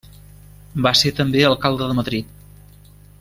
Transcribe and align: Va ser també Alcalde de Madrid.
Va 0.85 0.93
ser 1.01 1.11
també 1.19 1.45
Alcalde 1.49 1.91
de 1.91 1.99
Madrid. 2.01 2.33